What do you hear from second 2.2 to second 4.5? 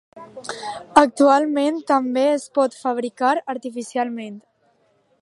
es pot fabricar artificialment.